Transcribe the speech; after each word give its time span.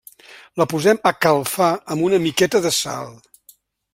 La 0.61 0.65
posem 0.71 0.99
a 1.09 1.11
calfar 1.25 1.69
amb 1.95 2.07
una 2.09 2.21
miqueta 2.25 2.65
de 2.67 2.75
sal. 2.81 3.15